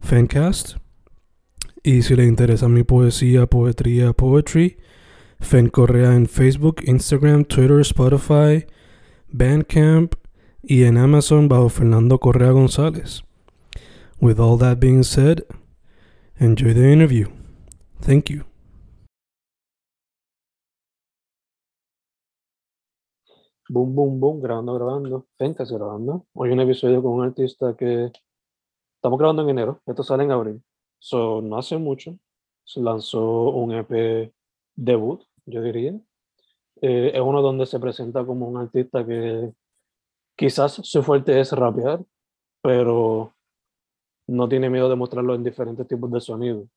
[0.00, 0.76] Fancast.
[1.82, 4.78] Y si le interesa mi poesía, poetría, poetry,
[5.40, 8.66] Fen Correa en Facebook, Instagram, Twitter, Spotify,
[9.28, 10.14] Bandcamp
[10.62, 13.22] y en Amazon bajo Fernando Correa González.
[14.20, 15.44] With all that being said,
[16.38, 17.28] enjoy the interview.
[18.00, 18.44] Thank you.
[23.70, 25.26] Boom, boom, boom, grabando, grabando.
[25.38, 26.26] Fencas grabando.
[26.32, 28.10] Hoy un episodio con un artista que
[28.98, 29.80] estamos grabando en enero.
[29.86, 30.62] Esto sale en abril.
[30.98, 32.18] So, no hace mucho.
[32.64, 34.32] Se lanzó un EP
[34.74, 35.92] debut, yo diría.
[36.82, 39.52] Eh, es uno donde se presenta como un artista que
[40.36, 42.00] quizás su fuerte es rapear,
[42.62, 43.34] pero
[44.26, 46.68] no tiene miedo de mostrarlo en diferentes tipos de sonidos.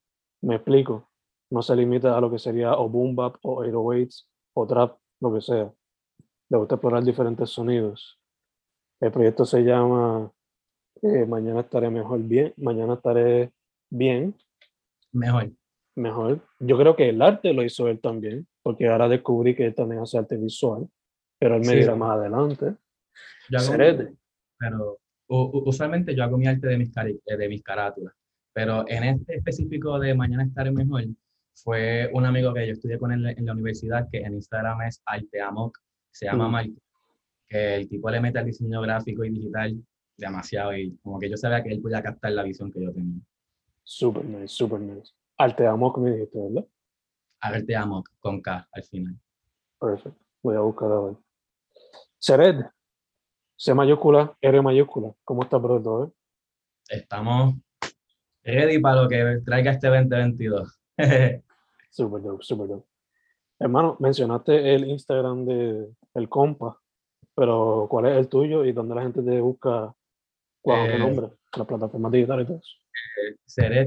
[0.41, 1.09] Me explico.
[1.49, 5.33] No se limita a lo que sería o boom bap o 808s o trap, lo
[5.33, 5.73] que sea.
[6.49, 8.19] Le gusta explorar diferentes sonidos.
[9.01, 10.31] El proyecto se llama
[11.01, 12.53] eh, Mañana estaré mejor bien.
[12.57, 13.51] Mañana estaré
[13.89, 14.35] bien.
[15.11, 15.51] Mejor.
[15.95, 16.39] Mejor.
[16.59, 20.01] Yo creo que el arte lo hizo él también, porque ahora descubrí que él también
[20.01, 20.87] hace arte visual,
[21.39, 21.75] pero él me Sí.
[21.75, 22.75] dirá más adelante.
[23.49, 24.15] Yo hago-
[24.57, 28.13] pero usualmente yo hago mi arte de mis, cari- eh, de mis carátulas,
[28.53, 31.05] pero en este específico de Mañana Estaré Mejor,
[31.55, 35.01] fue un amigo que yo estudié con él en la universidad, que en Instagram es
[35.05, 35.77] Arteamok,
[36.11, 36.51] se llama Mm.
[36.51, 36.81] Marco,
[37.47, 39.75] que el tipo le mete al diseño gráfico y digital
[40.17, 43.21] demasiado, y como que yo sabía que él podía captar la visión que yo tenía.
[43.83, 45.13] Super nice, super nice.
[45.37, 46.67] Arte amo, como dijiste, ¿verdad?
[47.41, 49.19] Arteamok, con K al final.
[49.79, 50.23] Perfecto.
[50.43, 51.15] Voy a buscar a ver.
[52.19, 52.71] Seret.
[53.55, 55.13] C mayúscula, R mayúscula.
[55.23, 56.11] ¿Cómo está, brother?
[56.87, 57.55] Estamos
[58.43, 60.79] ready para lo que traiga este 2022.
[61.89, 62.87] Super dope, super dope.
[63.59, 66.79] Hermano, mencionaste el Instagram de el compa,
[67.35, 69.93] pero ¿cuál es el tuyo y dónde la gente te busca?
[70.61, 71.27] ¿Cuál es el nombre?
[71.55, 72.81] Las plataformas digitales y todo eso.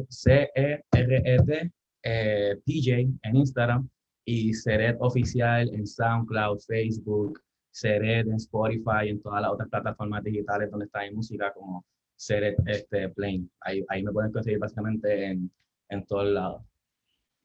[0.09, 2.93] C-E-R-E-T, eh, PJ
[3.23, 3.89] en Instagram
[4.25, 7.41] y Seret Oficial en SoundCloud, Facebook,
[7.71, 11.85] Seret en Spotify y en todas las otras plataformas digitales donde está mi música como
[12.17, 13.51] Seret este, Plain.
[13.61, 15.51] Ahí, ahí me pueden conseguir básicamente en,
[15.89, 16.63] en todos lados.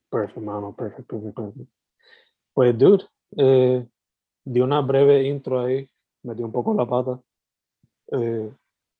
[0.09, 1.43] Perfecto, perfecto, perfecto.
[1.43, 1.73] perfecto.
[2.53, 3.05] Pues, dude,
[3.37, 3.87] eh,
[4.43, 5.87] di una breve intro ahí,
[6.23, 7.21] metí un poco la pata.
[8.11, 8.51] Eh,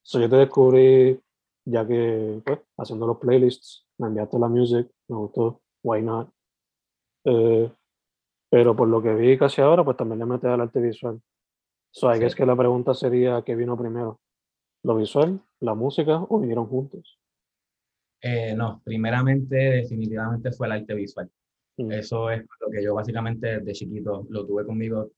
[0.01, 1.19] so yo te descubrí,
[1.65, 6.29] ya que, pues, haciendo los playlists, me enviaste la music, me gustó, why not.
[7.25, 7.71] Eh,
[8.49, 11.21] pero por lo que vi casi ahora, pues también le metes al arte visual.
[11.91, 12.21] So, I Sí.
[12.21, 14.19] guess que la pregunta sería, ¿qué vino primero?
[14.83, 17.19] ¿Lo visual, la música o vinieron juntos?
[18.21, 21.29] Eh, no, primeramente definitivamente fue el arte visual.
[21.77, 25.11] Mm, Eso es lo que yo básicamente desde chiquito lo tuve conmigo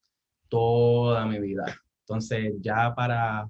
[0.50, 1.66] toda mi vida.
[2.06, 3.50] Entonces ya para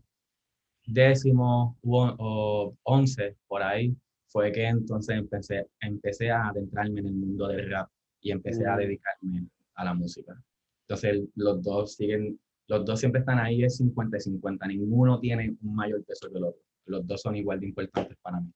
[0.85, 3.95] décimo o once, por ahí,
[4.27, 7.89] fue que entonces empecé, empecé a adentrarme en el mundo del rap
[8.21, 8.79] y empecé a Mm.
[8.79, 10.41] dedicarme a la música.
[10.87, 15.55] Entonces los dos siguen, los dos siempre están ahí, es 50 y 50, ninguno tiene
[15.61, 16.61] un mayor peso que el otro.
[16.85, 18.51] Los dos son igual de importantes para mí.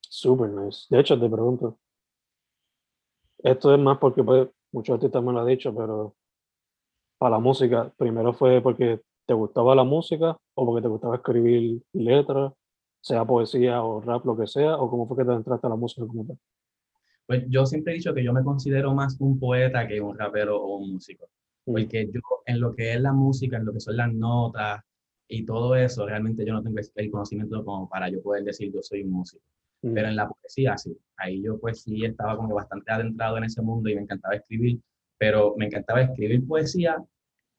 [0.00, 0.86] Super nice.
[0.90, 1.78] De hecho, te pregunto,
[3.38, 6.14] esto es más porque pues, muchos artistas me lo han dicho, pero
[7.18, 11.82] para la música, primero fue porque te gustaba la música o porque te gustaba escribir
[11.92, 12.52] letras,
[13.00, 15.76] sea poesía o rap, lo que sea, o cómo fue que te entraste a la
[15.76, 16.38] música como tal.
[17.26, 20.60] Pues yo siempre he dicho que yo me considero más un poeta que un rapero
[20.62, 21.26] o un músico.
[21.66, 24.82] Mm, Porque yo, en lo que es la música, en lo que son las notas
[25.28, 28.82] y todo eso, realmente yo no tengo el conocimiento como para yo poder decir yo
[28.82, 29.42] soy un músico.
[29.82, 30.96] mm, Pero en la poesía sí.
[31.16, 34.80] Ahí yo pues sí estaba como bastante adentrado en ese mundo y me encantaba escribir,
[35.18, 36.96] pero me encantaba escribir poesía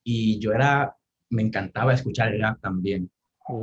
[0.03, 0.95] y yo era,
[1.29, 3.09] me encantaba escuchar rap también.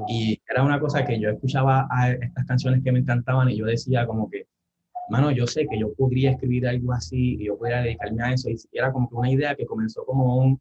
[0.08, 3.66] Y era una cosa que yo escuchaba a estas canciones que me encantaban y yo
[3.66, 4.46] decía como que,
[5.08, 8.48] mano, yo sé que yo podría escribir algo así y yo podría dedicarme a eso.
[8.48, 10.60] Y era como que una idea que comenzó como un,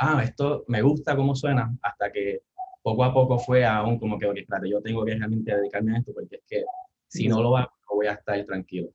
[0.00, 2.40] ah, esto me gusta cómo suena, hasta que
[2.82, 5.98] poco a poco fue aún como que, ok, espérate, yo tengo que realmente dedicarme a
[5.98, 6.64] esto porque es que
[7.08, 8.88] si no lo hago, no voy a estar tranquilo.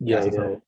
[0.00, 0.60] Y Ya, así ya, fue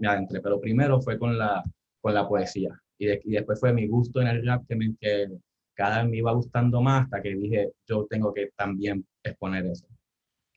[0.00, 0.40] me adentré.
[0.40, 1.62] Pero primero fue con la,
[2.00, 2.78] con la poesía.
[3.02, 5.28] Y, de- y después fue mi gusto en el rap que, me, que
[5.74, 9.86] cada vez me iba gustando más hasta que dije, yo tengo que también exponer eso.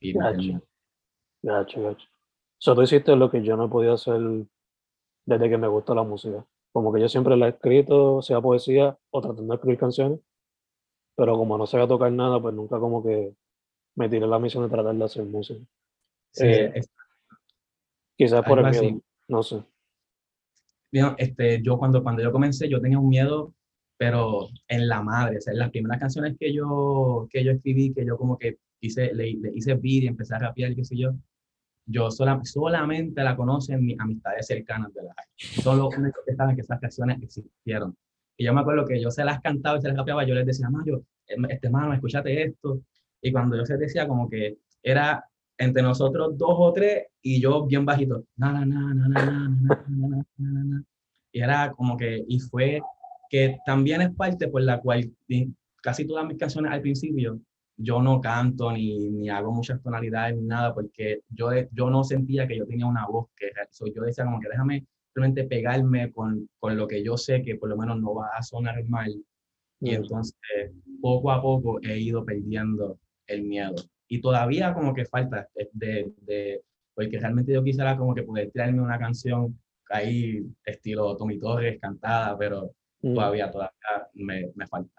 [0.00, 0.60] Y terminé.
[1.42, 2.08] Gacho, gacho.
[2.58, 4.20] So, tú hiciste lo que yo no podido hacer
[5.24, 6.44] desde que me gusta la música.
[6.72, 10.20] Como que yo siempre la he escrito, sea poesía o tratando de escribir canciones,
[11.16, 13.34] pero como no sabía tocar nada, pues nunca como que
[13.96, 15.60] me tiré la misión de tratar de hacer música.
[16.32, 16.82] Sí, Eh,
[18.18, 19.62] Quizás por el miedo, no sé.
[20.92, 23.54] Este, yo cuando, cuando yo comencé, yo tenía un miedo,
[23.98, 27.92] pero en la madre, o sea, en las primeras canciones que yo, que yo escribí,
[27.92, 30.96] que yo como que hice, le, le hice beat y empecé a rapear, qué sé
[30.96, 31.14] yo,
[31.86, 35.14] yo sola, solamente la conocen mis amistades cercanas de la.
[35.36, 35.94] Son los
[36.26, 37.96] que saben que esas canciones existieron.
[38.36, 40.46] Y yo me acuerdo que yo se las cantaba y se las rapeaba, yo les
[40.46, 42.80] decía, Mario, este mano, escúchate esto.
[43.22, 45.24] Y cuando yo se decía como que era
[45.58, 48.24] entre nosotros dos o tres y yo bien bajito,
[51.32, 52.80] Y era como que, y fue
[53.28, 55.12] que también es parte por la cual
[55.82, 57.40] casi todas mis canciones al principio
[57.76, 62.46] yo no canto ni, ni hago muchas tonalidades ni nada porque yo, yo no sentía
[62.46, 66.48] que yo tenía una voz que so, yo decía como que déjame simplemente pegarme con,
[66.58, 69.14] con lo que yo sé que por lo menos no va a sonar mal.
[69.80, 70.34] Y entonces
[71.02, 73.74] poco a poco he ido perdiendo el miedo
[74.08, 76.62] y todavía como que falta de, de
[76.94, 79.58] porque realmente yo quisiera como que poder tirarme una canción
[79.90, 82.72] ahí estilo Tommy Torres cantada pero
[83.02, 83.14] Mm.
[83.14, 84.90] todavía todavía me, me falta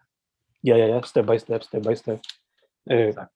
[0.62, 2.20] Ya, ya, ya, step by step, step by step.
[2.86, 3.36] Eh, Exacto.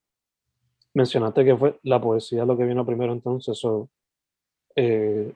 [0.94, 3.89] mencionaste que fue la poesía lo que vino primero entonces, so,
[4.75, 5.33] eh,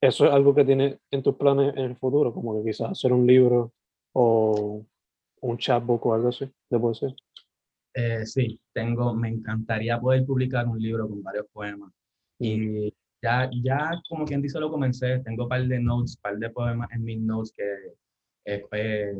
[0.00, 2.34] ¿eso es algo que tienes en tus planes en el futuro?
[2.34, 3.72] Como que quizás hacer un libro
[4.12, 4.82] o
[5.40, 7.14] un chapbook o algo así de poesía.
[7.98, 11.90] Eh, sí, tengo, me encantaría poder publicar un libro con varios poemas.
[12.38, 16.50] Y ya, ya como quien dice lo comencé, tengo un par de notes, par de
[16.50, 17.94] poemas en mis notes que
[18.44, 19.14] eh, eh,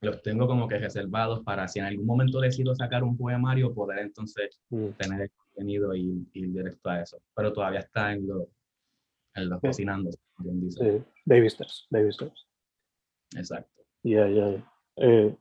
[0.00, 3.98] los tengo como que reservados para si en algún momento decido sacar un poemario, poder
[3.98, 4.88] entonces Mm.
[4.96, 7.20] tener el contenido y ir directo a eso.
[7.34, 8.48] Pero todavía está en lo,
[9.34, 9.66] en lo Sí.
[9.66, 10.90] cocinando, como quien dice.
[10.98, 12.46] Sí, baby steps, baby steps.
[13.36, 13.82] Exacto.
[14.04, 14.72] Ya, ya, ya.
[14.96, 15.36] Eh,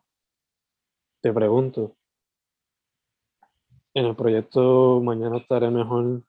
[1.21, 1.96] te pregunto,
[3.99, 6.23] en el proyecto Mañana estaré mejor,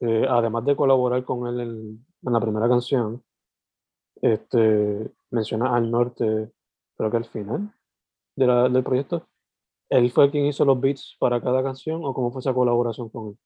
[0.00, 3.22] eh, además de colaborar con él en, en la primera canción,
[4.20, 6.50] este, menciona al norte,
[6.96, 7.72] creo que al final
[8.36, 9.28] de la- del proyecto.
[9.88, 13.28] ¿Él fue quien hizo los beats para cada canción o cómo fue esa colaboración con
[13.30, 13.38] él?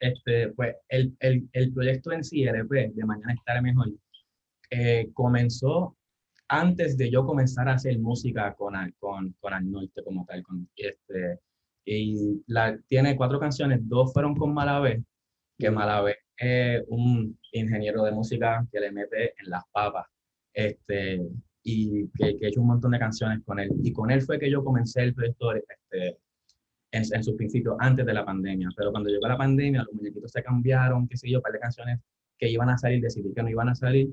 [0.00, 3.88] este, pues el, el, el proyecto en sí, RP, de Mañana Estaré Mejor,
[4.70, 5.96] eh, comenzó
[6.48, 10.42] antes de yo comenzar a hacer música con, con, con Al Norte como tal.
[10.42, 11.40] Con, este,
[11.84, 15.04] y la, tiene cuatro canciones, dos fueron con Malavé,
[15.58, 15.70] que.
[15.70, 20.06] Malavé es un ingeniero de música que le mete en las papas.
[20.52, 21.20] Este,
[21.62, 23.70] y que, que he hecho un montón de canciones con él.
[23.82, 26.18] Y con él fue que yo comencé el proyecto este,
[26.92, 28.68] en, en sus principios, antes de la pandemia.
[28.76, 31.60] Pero cuando llegó la pandemia, los muñequitos se cambiaron, qué sé yo, un par de
[31.60, 32.00] canciones
[32.38, 34.08] que iban a salir, decidí que no iban a salir.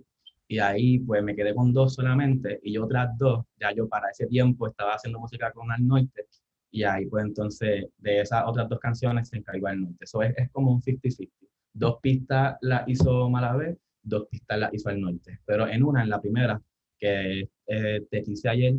[0.47, 4.27] Y ahí pues me quedé con dos solamente y otras dos, ya yo para ese
[4.27, 6.27] tiempo estaba haciendo música con Al Norte
[6.71, 9.97] y ahí pues entonces de esas otras dos canciones se encargó Al Norte.
[10.05, 11.29] Eso es, es como un 50-50.
[11.73, 15.39] Dos pistas las hizo Malavé, dos pistas las hizo Al Norte.
[15.45, 16.61] Pero en una, en la primera,
[16.97, 18.75] que eh, te quise ayer,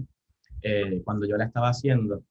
[0.63, 2.23] eh, cuando yo la estaba haciendo,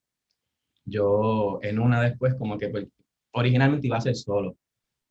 [0.86, 2.88] yo en una después como que pues,
[3.34, 4.58] originalmente iba a ser solo,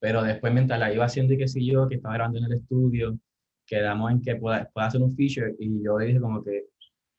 [0.00, 2.54] pero después mientras la iba haciendo y que si yo, que estaba grabando en el
[2.54, 3.18] estudio,
[3.66, 6.66] quedamos en que pueda, pueda hacer un feature y yo le dije como que,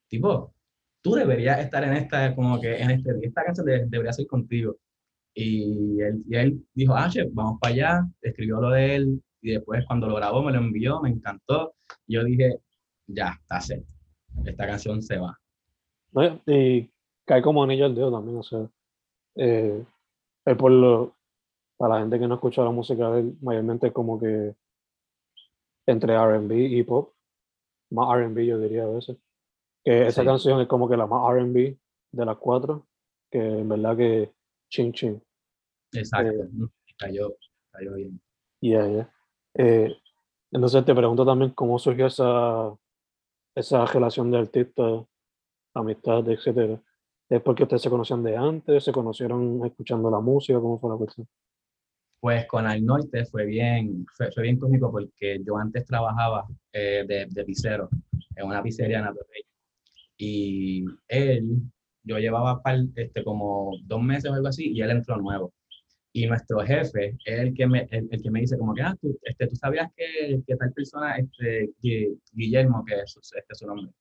[0.10, 0.54] tipo,
[1.02, 4.78] tú deberías estar en esta, como que en este, esta canción de- debería ser contigo.
[5.36, 9.86] Y él, y él dijo, ah, vamos para allá, escribió lo de él y después
[9.88, 11.76] cuando lo grabó me lo envió, me encantó.
[12.08, 12.60] Y yo dije,
[13.08, 13.86] ya, está set,
[14.46, 15.38] esta canción se va.
[16.46, 16.90] Y
[17.26, 18.68] cae como anillo al dedo también, o sea,
[19.36, 19.86] eh,
[20.46, 21.16] él por lo,
[21.78, 24.56] para la gente que no escucha la música de él, mayormente es como que
[25.86, 27.14] entre R&B y pop,
[27.92, 29.18] más R&B yo diría a veces,
[29.84, 30.28] que esa Sí.
[30.28, 31.78] canción es como que la más R&B
[32.12, 32.88] de las cuatro,
[33.32, 34.32] que en verdad que
[34.70, 35.22] ching ching,
[35.94, 36.50] Exacto, Eh,
[36.98, 37.36] cayó,
[37.72, 38.22] cayó bien.
[38.62, 39.14] yeah, yeah.
[39.56, 39.94] Eh,
[40.52, 42.74] entonces te pregunto también cómo surgió esa,
[43.56, 44.84] esa relación de artista,
[45.74, 46.82] amistad, etcétera,
[47.30, 48.84] ¿Es porque ustedes se conocían de antes?
[48.84, 50.60] ¿Se conocieron escuchando la música?
[50.60, 51.26] ¿Cómo fue la cuestión?
[52.20, 57.28] Pues con Al Norte fue bien, fue, bien cómico porque yo antes trabajaba eh, de,
[57.30, 57.88] de pizzero
[58.36, 59.44] en una pizzería en Atorrey.
[60.24, 61.64] Y él,
[62.04, 62.62] yo llevaba
[62.96, 65.52] este, como dos meses o algo así, y él entró nuevo.
[66.14, 69.18] Y nuestro jefe es el que me, el, que me dice como que, ah, tú,
[69.24, 71.72] este, ¿tú sabías que, que tal persona, este,
[72.34, 73.92] Guillermo, que es, este es su nombre,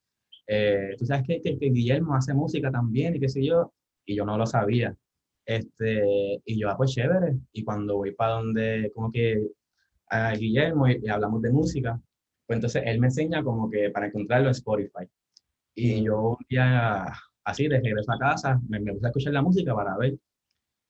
[0.47, 3.73] eh, tú sabes que, que, Guillermo hace música también y qué sé yo,
[4.05, 4.95] y yo no lo sabía.
[5.47, 7.39] Este, y yo, ah, pues chévere.
[7.53, 9.41] Y cuando voy para donde, como que
[10.09, 11.99] a Guillermo y, hablamos de música,
[12.47, 15.07] pues entonces él me enseña como que para encontrarlo en Spotify.
[15.83, 17.07] Y yo un día,
[17.45, 20.19] así, de regreso a casa, me, me puse a escuchar la música para ver.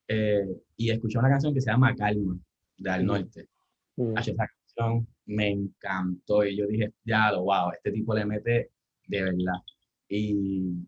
[0.09, 0.45] Eh,
[0.77, 2.37] y escuché una canción que se llama Calma,
[2.77, 3.49] de Al Norte.
[3.97, 4.19] Mm.
[4.19, 8.73] Esa canción me encantó y yo dije, ya lo, wow, este tipo le mete
[9.07, 9.61] de verdad.
[10.09, 10.85] Y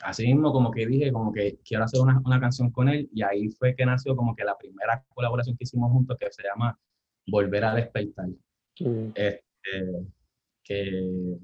[0.00, 3.22] así mismo como que dije, como que quiero hacer una, una, canción con él y
[3.22, 6.78] ahí fue que nació como que la primera colaboración que hicimos juntos que se llama
[7.26, 8.28] Volver a despertar.
[9.14, 9.42] Este,
[10.62, 11.38] que,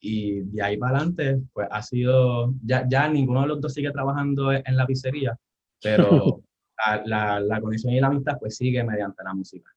[0.00, 3.90] y de ahí para adelante, pues ha sido, ya, ya ninguno de los dos sigue
[3.90, 5.38] trabajando en la pizzería,
[5.82, 6.42] pero
[6.86, 9.70] la, la, la, conexión y la amistad pues sigue mediante la música.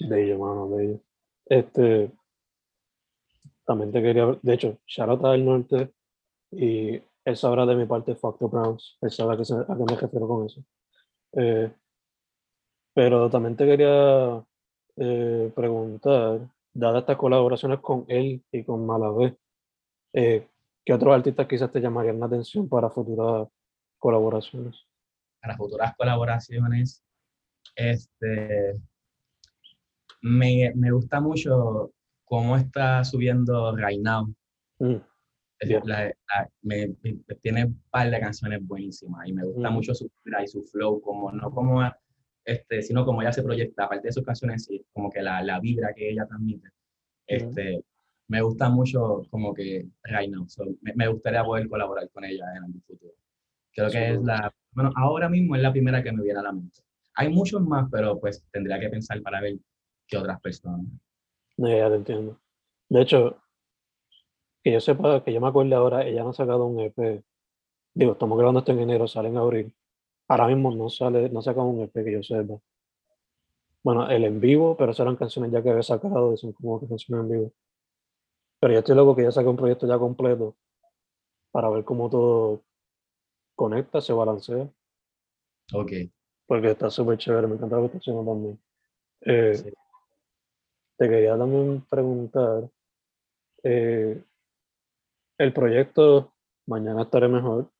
[0.00, 1.00] De ello, mano, de ello.
[1.46, 2.10] Este,
[3.64, 5.92] también te quería, de hecho, Charlotte del Norte,
[6.50, 10.00] y él sabrá de mi parte Factor Browns, él sabrá a qué, a qué me
[10.00, 10.62] refiero con eso.
[11.32, 11.72] Eh,
[12.94, 14.44] pero también te quería
[14.96, 16.40] eh, preguntar,
[16.74, 19.36] dadas estas colaboraciones con él y con Malavé,
[20.12, 20.48] eh,
[20.84, 23.48] ¿qué otros artistas quizás te llamarían la atención para futuras
[23.98, 24.86] colaboraciones?
[25.40, 27.02] Para futuras colaboraciones,
[27.76, 28.80] este,
[30.22, 31.92] me, me gusta mucho
[32.24, 34.34] cómo está subiendo Right Now.
[34.78, 34.96] Mm,
[36.62, 36.94] me,
[37.40, 39.72] tiene un par de canciones buenísimas y me gusta mm.
[39.72, 40.10] mucho su
[40.42, 41.82] y su flow, como no como
[42.44, 45.94] este, sino como ella se proyecta, aparte de sus canciones, como que la, la vibra
[45.94, 46.68] que ella transmite.
[47.26, 47.82] Este,
[48.28, 50.46] me gusta mucho como que Right Now.
[50.94, 53.12] me, gustaría poder colaborar con ella en el futuro.
[53.72, 56.52] Creo que es la, bueno, ahora mismo es la primera que me viene a la
[56.52, 56.80] mente.
[57.14, 59.56] Hay muchos más, pero pues tendría que pensar para ver
[60.06, 60.86] qué otras personas.
[61.56, 62.40] No, ya te entiendo.
[62.88, 63.38] De hecho,
[64.62, 67.22] que yo sepa, que yo me acuerdo ahora, ella no ha sacado un EP.
[67.94, 69.74] Digo, estamos grabando esto en enero, sale en abril.
[70.28, 72.58] Ahora mismo no sale, no ha sacado un EP que yo sepa.
[73.82, 77.24] Bueno, el en vivo, pero serán canciones ya que había sacado, son como que canciones
[77.24, 77.52] en vivo.
[78.60, 80.56] Pero yo estoy loco que ya saque un proyecto ya completo
[81.50, 82.62] para ver cómo todo
[83.54, 84.68] conecta, se balancea.
[85.72, 85.92] Ok.
[86.46, 88.58] Porque está súper chévere, me encanta la que también.
[89.20, 89.72] Eh,
[90.96, 92.70] te quería también preguntar,
[93.62, 94.22] eh,
[95.38, 96.34] el proyecto
[96.66, 97.70] Mañana estaré mejor,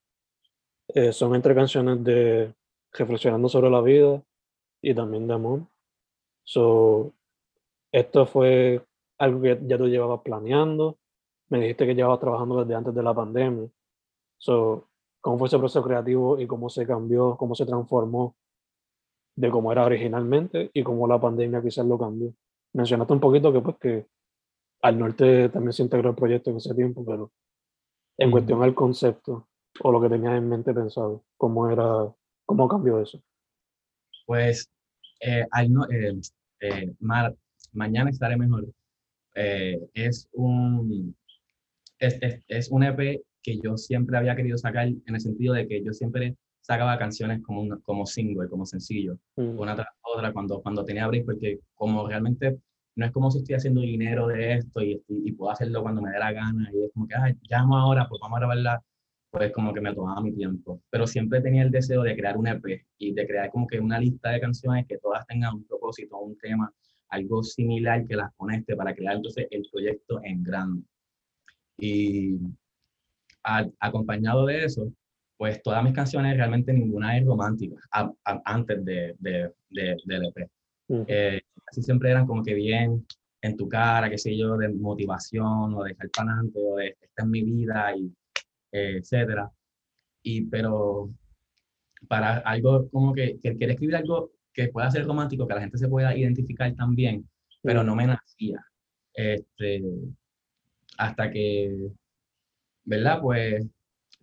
[0.89, 2.55] eh, son entre canciones de
[2.93, 4.23] reflexionando sobre la vida
[4.83, 5.61] y también de amor.
[6.45, 7.13] So,
[7.93, 8.85] esto fue
[9.19, 10.99] algo que ya tú llevabas planeando.
[11.49, 13.69] Me dijiste que llevabas trabajando desde antes de la pandemia.
[14.39, 14.89] So,
[15.25, 18.37] ¿Cómo fue ese proceso creativo y cómo se cambió, cómo se transformó
[19.35, 22.31] de cómo era originalmente y cómo la pandemia quizás lo cambió?
[22.75, 24.07] mencionaste un poquito que pues que
[24.83, 27.33] al norte también se integró el proyecto en ese tiempo, pero
[28.19, 29.49] en cuestión al concepto
[29.81, 32.13] o lo que tenías en mente pensado, ¿cómo era,
[32.45, 33.23] cómo cambió eso?
[34.27, 34.71] Pues
[35.21, 36.15] eh, al no, eh,
[36.61, 36.95] eh,
[37.73, 38.67] mañana estaré mejor.
[39.35, 41.17] es un
[41.99, 45.83] es, es, un EP que yo siempre había querido sacar en el sentido de que
[45.83, 49.59] yo siempre sacaba canciones como, como single, como sencillo, mm.
[49.59, 52.59] una tras otra cuando, cuando tenía break, porque como realmente
[52.97, 56.11] no es como si estoy haciendo dinero de esto y, y, puedo hacerlo cuando me
[56.11, 58.83] dé la gana y es como que, ay, llamo ahora, pues vamos a grabarla,
[59.35, 60.81] pues como que me tomaba mi tiempo.
[60.91, 63.99] Pero siempre tenía el deseo de crear un EP y de crear como que una
[63.99, 66.73] lista de canciones que todas tengan un propósito, un tema,
[67.09, 70.83] algo similar que las conecte para crear entonces el proyecto en grande.
[71.79, 72.39] Y
[73.81, 74.93] acompañado de eso,
[75.37, 77.77] pues todas mis canciones realmente ninguna es romántica
[78.45, 80.49] antes de, de, de, del EP.
[81.09, 83.05] Eh, así siempre eran como que bien
[83.43, 86.97] en tu cara, qué sé yo, de motivación o de estar para adelante o de
[87.01, 88.15] esta es mi vida y
[88.75, 89.51] etcétera.
[90.23, 91.11] Y pero
[92.09, 95.79] para algo como que, que quiere escribir algo que pueda ser romántico, que la gente
[95.79, 97.29] se pueda identificar también,
[97.63, 98.65] pero no me nacía.
[99.15, 99.83] Este,
[100.99, 101.91] hasta que,
[102.85, 103.21] ¿verdad?
[103.23, 103.67] Pues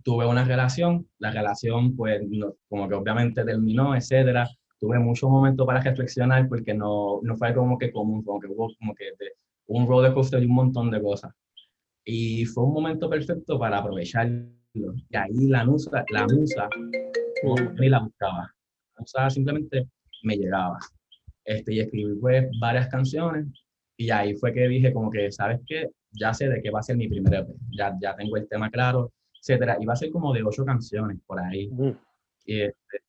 [0.04, 2.22] tuve una relación, la relación pues
[2.70, 4.50] como que obviamente terminó, etcétera.
[4.80, 8.70] Tuve muchos momentos para reflexionar porque no, no fue como que común, como que hubo
[8.80, 9.34] como que de,
[9.68, 11.34] un roller coaster y un montón de cosas.
[12.06, 14.28] Y fue un momento perfecto para aprovechar
[14.74, 16.70] Y ahí la musa, la musa,
[17.80, 18.54] ni la buscaba.
[18.96, 19.88] La musa simplemente
[20.24, 20.80] me llegaba.
[21.44, 23.48] Este, y escribí pues varias canciones
[23.98, 25.90] y ahí fue que dije como que, ¿sabes qué?
[26.12, 27.48] Ya sé de qué va a ser mi primer EP.
[27.78, 29.78] Ya, ya tengo el tema claro, etcétera.
[29.80, 31.70] Y va a ser como de ocho canciones por ahí.
[31.70, 31.92] Mm.
[32.46, 33.04] Y, este,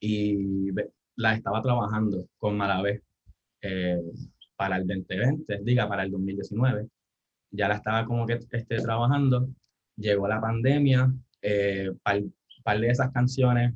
[0.00, 0.70] y
[1.16, 3.02] la estaba trabajando con Malavé
[3.62, 4.00] eh,
[4.56, 6.88] para el 2020, diga, para el 2019.
[7.50, 9.48] Ya la estaba como que este, trabajando.
[9.96, 12.22] Llegó la pandemia, eh, par,
[12.62, 13.74] par de esas canciones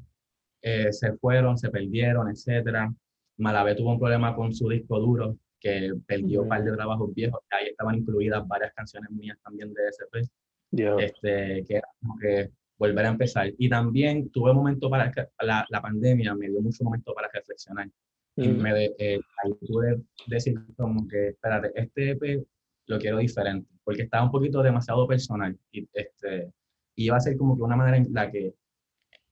[0.62, 2.92] eh, se fueron, se perdieron, etcétera.
[3.38, 7.40] Malavé tuvo un problema con su disco duro, que perdió un par de trabajos viejos.
[7.50, 10.28] Ahí estaban incluidas varias canciones mías también de SP
[10.72, 10.94] Yeah.
[11.00, 13.52] este, que era como que volver a empezar.
[13.58, 17.90] Y también tuve momento para, la, la pandemia me dio mucho momento para reflexionar.
[18.36, 22.46] Y me eh, ahí pude decir como que, espérate, este EP
[22.90, 25.56] lo quiero diferente, porque estaba un poquito demasiado personal.
[25.72, 26.52] Y este,
[26.96, 28.54] y iba a ser como que una manera en la que,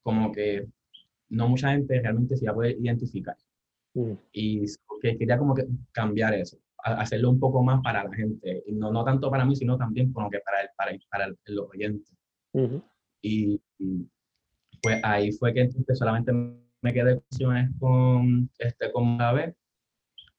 [0.02, 0.66] como que
[1.30, 3.36] no mucha gente realmente se iba a poder identificar.
[3.94, 4.12] Mm.
[4.32, 4.64] Y
[5.02, 8.62] que quería como que cambiar eso, hacerlo un poco más para la gente.
[8.66, 11.24] Y no, no tanto para mí, sino también como que para, el, para, el- para
[11.26, 12.12] el- los oyentes.
[12.52, 12.82] Ujú.
[13.22, 14.06] Y, y,
[14.82, 17.20] pues ahí fue que entonces solamente me quedé
[17.78, 19.54] con este, con Gabe.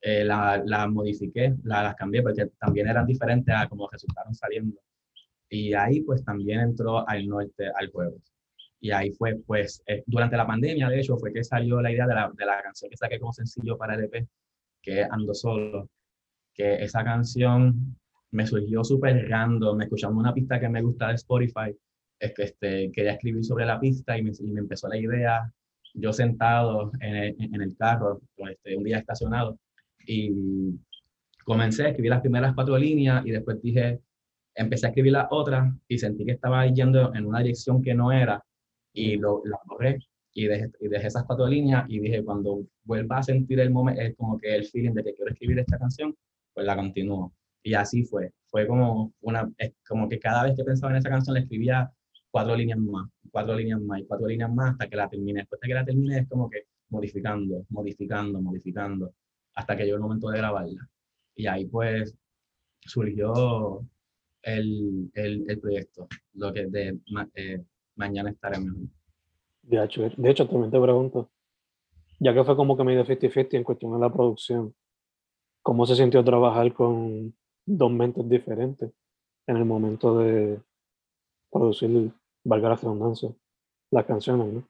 [0.02, 4.80] Eh, la- las modifiqué, la- las cambié porque también eran diferentes a como resultaron saliendo.
[5.50, 8.18] Y ahí pues también entró al norte, al juego.
[8.82, 12.08] Y ahí fue pues, eh, durante la pandemia de hecho fue que salió la idea
[12.08, 14.28] de la, de la canción que saqué como sencillo para el EP,
[14.82, 15.90] que es Ando Solo.
[16.54, 17.98] Que esa canción
[18.32, 21.76] me surgió súper random, escuchando una pista que me gusta de Spotify
[22.20, 25.52] es que este, quería escribir sobre la pista y me, y me empezó la idea,
[25.94, 29.58] yo sentado en el, en el carro, pues, este, un día estacionado,
[30.10, 30.80] y
[31.46, 34.02] comencé a escribir las primeras cuatro líneas y después dije,
[34.56, 38.12] empecé a escribir las otras y sentí que estaba yendo en una dirección que no
[38.12, 38.44] era
[38.92, 40.00] y lo, la borré
[40.34, 44.02] y dejé, y dejé esas cuatro líneas y dije, cuando vuelva a sentir el momento,
[44.02, 46.16] es como que el feeling de que quiero escribir esta canción,
[46.56, 47.32] pues la continúo.
[47.62, 48.32] Y así fue.
[48.48, 49.48] Fue como una,
[49.88, 51.92] como que cada vez que pensaba en esa canción le escribía
[52.32, 55.42] cuatro líneas más, cuatro líneas más y cuatro líneas más hasta que la terminé.
[55.42, 59.14] Después de que la terminé es como que modificando, modificando, modificando,
[59.60, 60.90] hasta que llegó el momento de grabarla.
[61.36, 62.18] Y ahí pues
[62.80, 63.86] surgió
[64.42, 66.98] el, el, el proyecto, lo que de
[67.36, 67.64] eh,
[67.96, 68.88] mañana estaré mejor.
[69.62, 71.30] De hecho, de hecho, también te pregunto,
[72.20, 74.74] ya que fue como que medio 50-50 en cuestión de la producción,
[75.62, 78.92] ¿cómo se sintió trabajar con dos mentes diferentes
[79.46, 80.62] en el momento de
[81.52, 82.14] producir,
[82.46, 83.30] valga la redundancia,
[83.92, 84.70] las canciones, ¿no?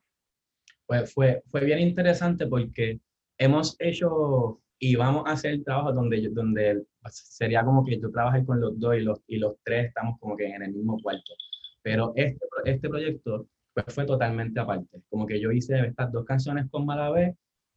[0.87, 2.99] Pues fue, fue bien interesante porque
[3.37, 8.45] hemos hecho y vamos a hacer trabajos donde, yo- donde sería como que yo trabajé
[8.45, 11.33] con los dos y los, y los tres estamos como que en el mismo cuarto.
[11.81, 15.01] Pero este, este proyecto pues fue totalmente aparte.
[15.09, 17.35] Como que yo hice estas dos canciones con Malavé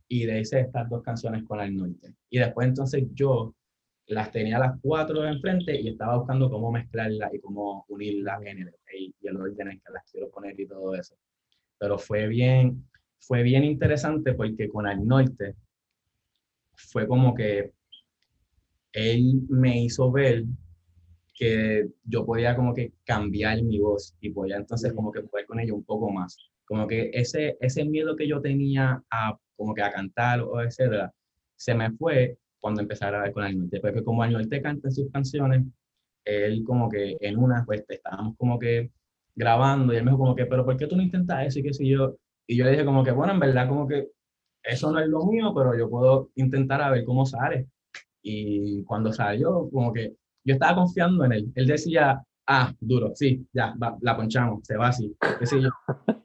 [0.09, 2.15] y de hice estas dos canciones con Al Norte.
[2.31, 3.55] Y después entonces yo
[4.07, 8.75] las tenía las cuatro enfrente y estaba buscando cómo mezclarlas y cómo unirlas en el,
[8.95, 11.15] y el orden en que las quiero poner y todo eso.
[11.79, 12.89] Pero fue bien,
[13.21, 15.57] fue bien interesante porque con Al Norte
[16.75, 17.73] fue como que
[18.93, 20.45] él me hizo ver
[21.35, 25.61] que yo podía como que cambiar mi voz y podía entonces como que poder con
[25.61, 26.37] ella un poco más.
[26.65, 31.13] Como que ese, ese miedo que yo tenía a como que a cantar o etcétera,
[31.57, 33.81] se me fue cuando empecé a grabar con Al Norte.
[33.81, 35.65] Porque como Al Norte canta en sus canciones,
[36.25, 38.91] él como que en una, pues estábamos como que
[39.35, 41.63] grabando y él me dijo como que, pero ¿por qué tú no intentas eso y
[41.63, 42.17] qué sé yo?
[42.47, 44.09] Y yo le dije como que, bueno, en verdad como que
[44.63, 47.69] eso no es lo mío, pero yo puedo intentar a ver cómo sale.
[48.23, 51.53] Y cuando salió, como que yo estaba confiando en él.
[51.55, 55.71] Él decía, ah, duro, sí, ya, va, la ponchamos, se va así, sé yo.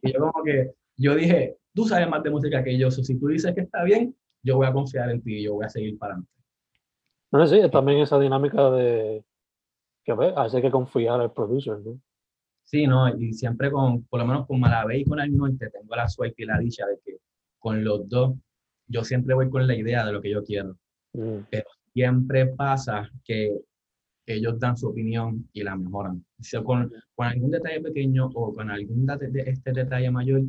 [0.02, 3.19] Y yo como que, yo dije, tú sabes más de música que yo, so, si
[3.19, 5.69] tú dices que está bien, yo voy a confiar en ti y yo voy a
[5.69, 6.32] seguir para adelante.
[7.32, 9.23] No sí, también esa dinámica de
[10.04, 12.00] que ver, hace que confiar al producer, ¿no?
[12.63, 15.95] Sí, no, y siempre con, por lo menos con Malavé y con Al Norte, tengo
[15.95, 17.17] la suerte y la dicha de que
[17.67, 18.34] con los dos,
[18.88, 20.77] yo siempre voy con la idea de lo que yo quiero.
[21.13, 21.39] Mm,
[21.93, 23.58] Siempre pasa que
[24.25, 26.23] ellos dan su opinión y la mejoran.
[26.39, 30.41] Si con, con algún detalle pequeño o con algún date- de este detalle mayor,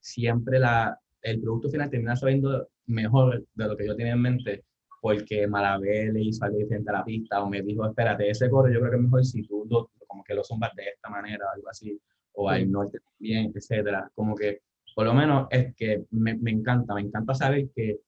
[0.00, 4.64] siempre la, el producto final termina sabiendo mejor de lo que yo tenía en mente,
[5.02, 8.72] porque Malavé le hizo algo diferente a la pista o me dijo, espérate, ese coro
[8.72, 11.44] yo creo que es mejor si tú lo, como que lo zumbas de esta manera
[11.46, 12.00] o algo así,
[12.32, 12.66] o al Sí.
[12.68, 14.10] norte también, etcétera.
[14.14, 14.60] Como que,
[14.94, 18.00] por lo menos, es que me, me encanta, me encanta saber que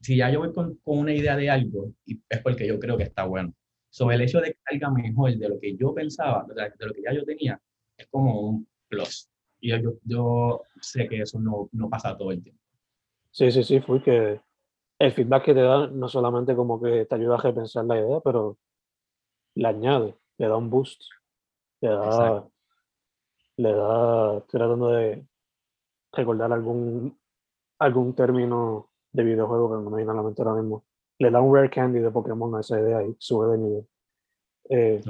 [0.00, 2.96] si ya yo voy con, con una idea de algo, y es porque yo creo
[2.96, 3.52] que está bueno.
[3.90, 7.02] Sobre el hecho de que salga mejor de lo que yo pensaba, de lo que
[7.02, 7.60] ya yo tenía,
[7.96, 9.28] es como un, plus.
[9.60, 12.62] Y yo, yo sé que eso no, no pasa todo el tiempo.
[13.30, 14.40] Sí, sí, sí, fue que
[14.98, 18.20] el feedback que te da no solamente como que te ayuda a repensar la idea,
[18.20, 18.56] pero
[19.54, 21.02] le añade, le da un boost,
[21.80, 22.52] le da, Exacto.
[23.56, 25.24] le da, estoy tratando de
[26.12, 27.18] recordar algún,
[27.78, 30.84] algún término de videojuego, pero no me viene a la mente ahora mismo.
[31.18, 33.88] Le da un rare candy de Pokémon a esa idea y sube de nivel.
[34.70, 35.02] Eh,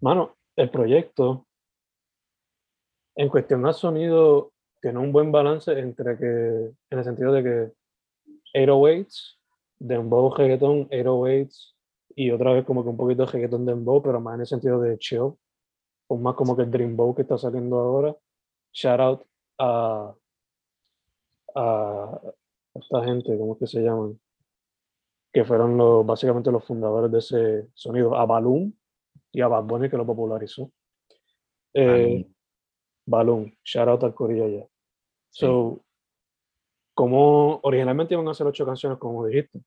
[0.00, 1.46] mano, el proyecto,
[3.16, 7.72] en cuestión al sonido, tiene un buen balance entre que, en el sentido de que
[8.54, 9.38] 808s,
[9.78, 11.74] dembow, reggaeton, 808s,
[12.14, 14.80] y otra vez como que un poquito de reggaeton dembow, pero más en el sentido
[14.80, 15.32] de chill,
[16.08, 18.16] o más como que el dreambow que está saliendo ahora.
[18.72, 19.26] Shout out
[19.58, 20.14] a,
[21.54, 22.20] a
[22.74, 24.18] esta gente, ¿cómo es que se llaman?
[25.32, 28.76] Que fueron los, básicamente los fundadores de ese sonido, a Balloon
[29.32, 30.70] y a Bad Bunny que lo popularizó.
[31.74, 32.26] Eh,
[33.06, 34.66] Balloon, shout out al corillo allá.
[35.30, 35.46] Sí.
[35.46, 35.84] So,
[36.94, 39.62] como originalmente iban a hacer ocho canciones, como dijiste.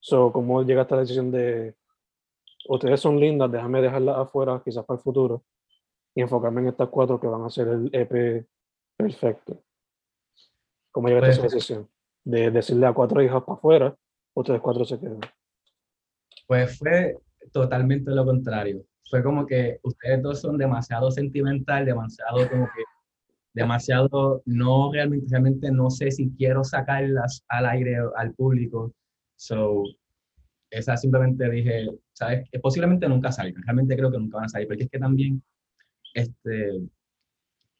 [0.00, 1.76] So, ¿cómo llegaste a la decisión de
[2.68, 5.42] ustedes son lindas, déjame dejarlas afuera, quizás para el futuro,
[6.18, 8.44] y enfocarme en estas cuatro que van a ser el EP
[8.96, 9.62] perfecto?
[10.90, 11.88] ¿Cómo llegaste a esa Pues- decisión?
[12.24, 13.96] De decirle a cuatro hijas para afuera,
[14.34, 15.20] ustedes cuatro se quedan.
[16.48, 17.16] Pues fue
[17.52, 18.84] totalmente lo contrario.
[19.08, 22.82] Fue como que ustedes dos son demasiado sentimental, demasiado como que,
[23.54, 28.92] demasiado, no realmente, realmente no sé si quiero sacarlas al aire, al público.
[29.36, 29.84] So,
[30.70, 32.48] esa simplemente dije, ¿sabes?
[32.60, 35.42] Posiblemente nunca salgan, realmente creo que nunca van a salir, porque es que también,
[36.14, 36.80] este,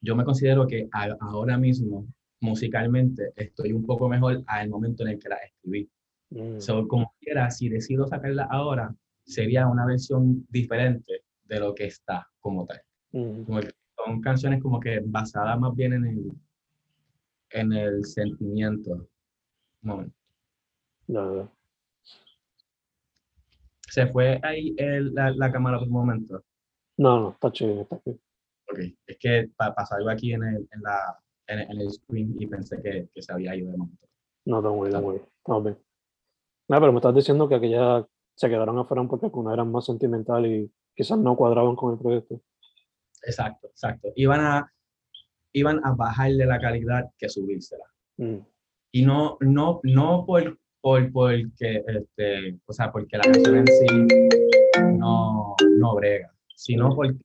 [0.00, 2.06] yo me considero que a- ahora mismo,
[2.40, 5.90] musicalmente, estoy un poco mejor al momento en el que la escribí.
[6.30, 11.86] Mm, So, como quiera, si decido sacarla ahora, sería una versión diferente de lo que
[11.86, 12.80] está como tal.
[13.12, 16.32] mm, Como que son canciones como que basadas más bien en el,
[17.50, 19.08] en el sentimiento.
[19.82, 20.14] Momento.
[21.06, 21.52] ya, ya.
[23.90, 26.44] Se fue ahí el- la, la cámara por un momento.
[26.98, 28.18] No, no, está chido, está chido.
[28.70, 32.34] Ok, es que pa- pasó algo aquí en el, en la, en, en el screen
[32.38, 34.06] y pensé que, que se había ido de momento.
[34.46, 35.22] No, don't worry, don't worry.
[35.38, 35.78] Estamos bien.
[36.68, 38.04] No, pero me estás diciendo que aquellas
[38.36, 42.40] se quedaron afuera porque algunas eran más sentimental y quizás no cuadraban con el proyecto.
[43.22, 44.08] Exacto, exacto.
[44.16, 44.72] Iban a,
[45.52, 47.84] iban a bajarle la calidad que subírsela.
[48.18, 48.38] Mm,
[48.92, 53.86] y no, no, no por, por, porque, este, o sea, porque la canción en sí
[54.98, 57.16] no, no brega, sino porque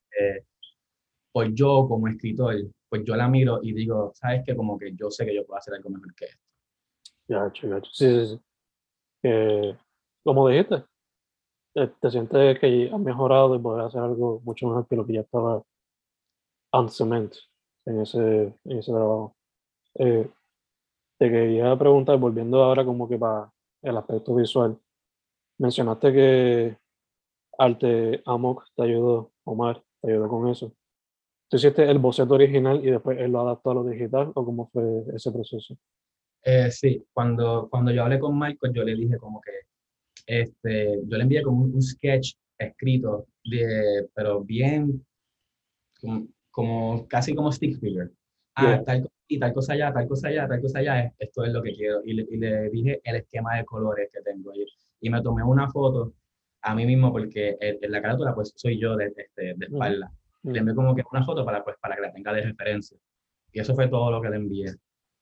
[1.32, 2.56] por yo como escritor,
[2.88, 5.58] pues yo la miro y digo, sabes que como que yo sé que yo puedo
[5.58, 6.44] hacer algo mejor que esto.
[7.28, 7.90] ya, hecho.
[7.92, 8.42] Sí, sí, sí.
[9.24, 9.76] Que,
[10.24, 10.84] como dijiste,
[11.76, 15.14] eh, te sientes que has mejorado y poder hacer algo mucho mejor que lo que
[15.14, 15.64] ya estaba
[16.72, 17.34] on cement
[17.86, 19.36] en ese, en ese trabajo.
[19.96, 20.30] Eh,
[21.18, 24.78] te quería preguntar, volviendo ahora como que para el aspecto visual,
[25.58, 26.83] mencionaste que
[27.58, 30.74] Arte Amok te ayudó, Omar te ayudó con eso.
[31.50, 34.70] ¿Tú hiciste el boceto original y después él lo adaptó a lo digital o cómo
[34.72, 34.84] fue
[35.16, 35.78] ese proceso?
[36.44, 39.52] Eh, sí, cuando, cuando yo hablé con Michael, yo le dije como que,
[40.26, 45.06] este, yo le envié como un, un sketch escrito, de, pero bien,
[46.02, 48.10] como, como- casi como stick figure.
[48.56, 48.84] Ah, Yeah.
[48.84, 51.62] tal, y tal cosa allá, tal cosa allá, tal cosa allá, es- esto es lo
[51.62, 52.02] que quiero.
[52.06, 54.54] Y le, y le dije el esquema de colores que tengo.
[54.54, 54.66] Y,
[55.02, 56.14] y me tomé una foto
[56.64, 60.12] a mí mismo porque en, en la carátula pues soy yo de, de, de espalda.
[60.44, 62.98] Le envié como que una foto para, pues, para que la tenga de referencia.
[63.52, 64.74] Y eso fue todo lo que le envié.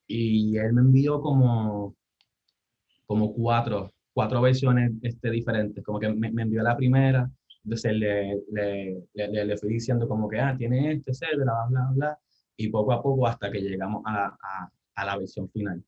[0.08, 1.96] Y él me envió como,
[3.06, 5.84] como cuatro, cuatro versiones este, diferentes.
[5.84, 7.30] Como que me, me envió la primera,
[7.64, 11.66] entonces le, le, le, le- le fui diciendo como que, ah, tiene este, etcétera, bla,
[11.70, 12.20] bla, bla.
[12.58, 15.84] Y poco a poco hasta que llegamos a, a, a la versión final.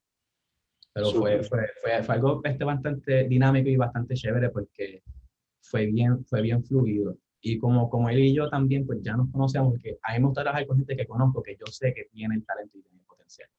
[0.94, 5.02] Pero fue, fue, fue, fue algo este, bastante dinámico y bastante chévere porque
[5.64, 7.18] fue bien, fue bien fluido.
[7.42, 10.28] Y como, como él y yo también, pues ya nos conocemos, porque a mí me
[10.28, 13.00] gusta trabajar con gente que conozco, que yo sé que tiene el talento y tiene
[13.00, 13.50] el potencial.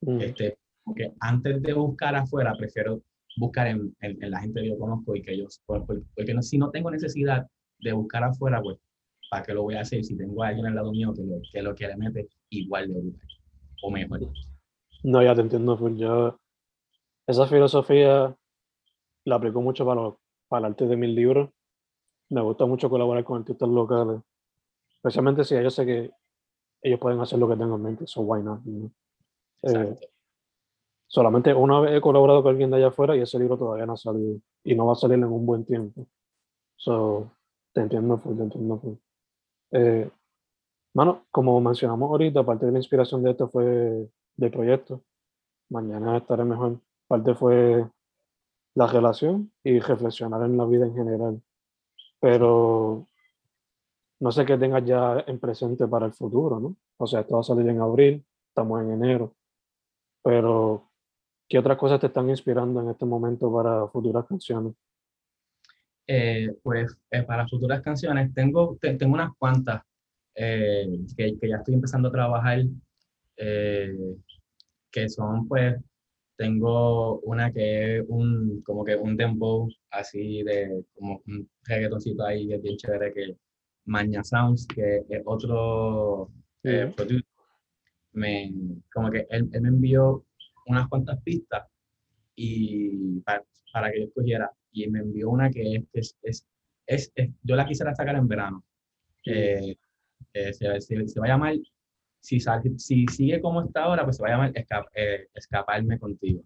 [0.00, 3.02] Mm, Este, porque antes de buscar afuera, prefiero
[3.36, 6.34] buscar en, en, en la gente que yo conozco y que yo, por- por- porque
[6.34, 7.46] no, si no tengo necesidad
[7.78, 8.78] de buscar afuera, pues,
[9.30, 11.40] ¿para qué lo voy a hacer si tengo a alguien al lado mío que lo
[11.52, 13.28] que, lo que le mete igual de brutal
[13.82, 14.20] o mejor?
[15.04, 15.96] No, ya te entiendo, full.
[15.96, 16.40] Yo
[17.28, 18.34] esa filosofía
[19.24, 20.14] la aplico mucho para, los-
[20.48, 21.50] para el arte de mis libros.
[22.30, 24.20] Me gusta mucho colaborar con artistas locales,
[24.96, 26.10] especialmente si yo sé que
[26.82, 28.62] ellos pueden hacer lo que tengo en mente, so why not?
[28.64, 28.90] you know?
[29.62, 29.96] Eh,
[31.06, 33.94] solamente una vez he colaborado con alguien de allá afuera y ese libro todavía no
[33.94, 36.06] ha salido y no va a salir en un buen tiempo.
[36.76, 37.30] So,
[37.72, 38.78] te entiendo, full, te entiendo.
[38.78, 38.94] full.
[39.72, 40.10] Eh,
[40.98, 45.02] Mano, como mencionamos ahorita, parte de la inspiración de esto fue del proyecto.
[45.68, 46.80] Mañana estaré mejor.
[47.06, 47.86] Parte fue
[48.78, 51.42] la relación y reflexionar en la vida en general.
[52.20, 53.08] Pero
[54.20, 56.76] no sé qué tengas ya en presente para el futuro, ¿no?
[56.96, 59.34] O sea, esto va a salir en abril, estamos en enero.
[60.22, 60.88] Pero,
[61.48, 64.74] ¿qué otras cosas te están inspirando en este momento para futuras canciones?
[66.06, 69.82] Eh, pues eh, para futuras canciones tengo, tengo unas cuantas
[70.36, 70.86] eh,
[71.16, 72.62] que, que, ya estoy empezando a trabajar,
[73.36, 75.74] que son pues,
[76.38, 82.46] tengo una que es un, como que un dembow así de, como un reggaetoncito ahí
[82.48, 83.36] que es bien chévere, que
[83.86, 86.30] Maña Sounds, que es otro
[86.62, 87.24] producer,
[88.12, 88.52] me,
[88.92, 90.24] como que él, él, me envió
[90.66, 91.66] unas cuantas pistas
[92.36, 96.46] y para, para que yo escogiera y me envió una que es, es,
[96.86, 98.64] es, es yo la quisiera sacar en verano.
[99.26, 99.76] Eh,
[100.34, 101.56] eh, se, se, va a llamar,
[102.20, 102.40] si,
[102.76, 104.52] si sigue como está ahora, pues se va a llamar
[104.94, 106.42] eh, Escaparme Contigo.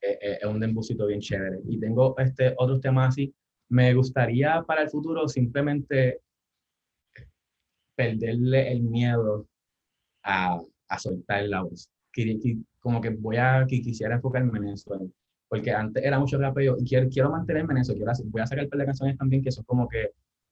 [0.00, 1.60] es un dembusito bien chévere.
[1.68, 3.34] Y tengo este, otros temas así.
[3.68, 6.20] Me gustaría para el futuro simplemente
[7.96, 9.46] perderle el miedo
[10.24, 11.88] a, a soltar la voz.
[12.80, 14.98] Como que voy a, que quisiera enfocarme en eso,
[15.48, 18.64] porque antes era mucho rap y quiero, quiero mantenerme en eso, quiero, voy a sacar
[18.64, 20.10] un par de canciones también que son como que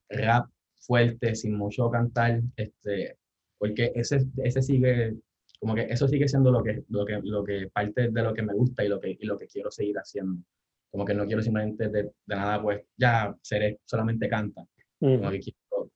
[0.08, 0.48] rap
[0.80, 3.17] fuerte, sin mucho cantar, este,
[3.58, 5.16] porque ese, ese sigue,
[5.60, 8.42] como que eso sigue siendo lo que, lo que, lo que parte de lo que
[8.42, 10.42] me gusta y lo que, y lo que quiero seguir haciendo.
[10.90, 14.64] Como que no quiero simplemente de, de nada, pues ya seré, solamente canta.
[14.98, 15.90] Como que quiero,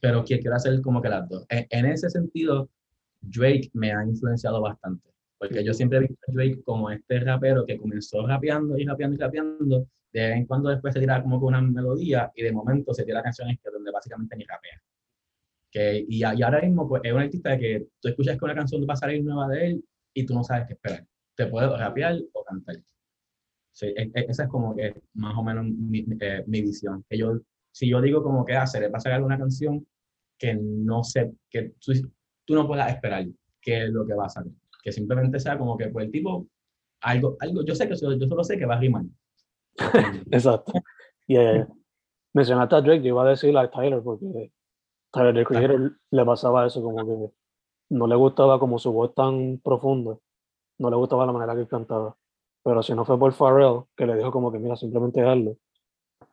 [0.00, 1.44] pero quiero hacer como que las dos.
[1.48, 2.70] En, en ese sentido,
[3.20, 5.10] Drake me ha influenciado bastante.
[5.38, 9.16] Porque yo siempre he visto a Drake como este rapero que comenzó rapeando y rapeando
[9.16, 12.52] y rapeando, de vez en cuando después se tira como con una melodía y de
[12.52, 14.82] momento se tira canciones que donde básicamente ni rapea.
[15.70, 18.84] Que, y, y, ahora mismo pues, es un artista que tú escuchas que una canción
[18.88, 21.06] va a salir nueva de él y tú no sabes qué esperar.
[21.36, 22.76] Te puede rapear o cantar.
[23.72, 27.04] Sí, e, e, esa es como que más o menos mi, eh, mi visión.
[27.08, 27.38] Que yo,
[27.72, 29.86] si yo digo como que hacer, va a sacar una canción
[30.38, 31.92] que no sé, que tú,
[32.44, 33.26] tú no puedas esperar
[33.60, 36.46] qué es lo que va a salir que simplemente sea como que pues el tipo,
[37.02, 39.04] algo, algo yo sé que yo solo sé que va a rimar.
[40.30, 40.72] Exacto.
[41.26, 41.66] Y eh,
[42.32, 44.52] mencionaste a Drake, yo iba a decir a Tyler, porque
[45.12, 47.34] Tyler the Creator le pasaba eso, como que
[47.90, 50.16] no le gustaba como su voz tan profunda,
[50.78, 52.16] no le gustaba la manera que cantaba.
[52.62, 55.56] Pero si no fue por Pharrell, que le dijo como que mira, simplemente hazlo,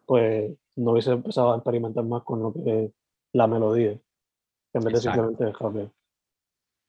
[0.05, 2.91] pues no hubiese empezado a experimentar más con lo que
[3.33, 3.99] la melodía,
[4.73, 5.91] en vez de simplemente dejarle.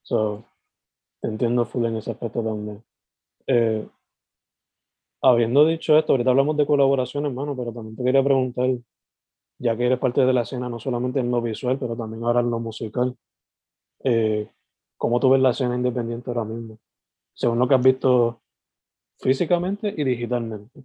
[0.03, 0.45] So,
[1.23, 2.83] entiendo full en ese aspecto también.
[3.47, 3.89] Eh,
[5.23, 8.71] habiendo dicho esto, ahorita hablamos de colaboración, hermano, pero también te quería preguntar,
[9.59, 12.41] ya que eres parte de la escena, no solamente en lo visual, pero también ahora
[12.41, 13.17] en lo musical,
[14.05, 14.51] eh,
[14.97, 16.79] ¿cómo tú ves la escena independiente ahora mismo?
[17.35, 18.43] Según lo que has visto
[19.19, 20.85] físicamente y digitalmente.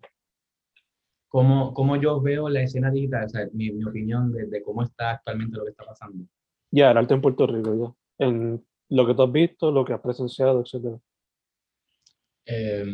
[1.27, 3.25] ¿Cómo, cómo yo veo la escena digital?
[3.25, 6.25] O sea, mi, mi opinión de, de, cómo está actualmente lo que está pasando.
[6.71, 8.25] Ya, el arte en Puerto Rico, ya.
[8.25, 10.99] En lo que tú has visto, lo que has presenciado, etc.
[12.45, 12.85] Eh,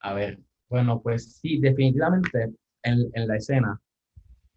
[0.00, 3.80] a ver, bueno, pues sí, definitivamente en, en, la escena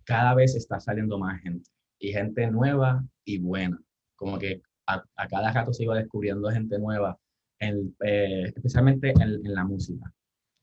[0.10, 1.69] cada vez está saliendo más gente
[2.00, 3.80] y gente nueva y buena.
[4.15, 7.15] Como que a, a cada rato sigo descubriendo gente nueva,
[7.60, 10.12] en, eh, especialmente en, en, la música.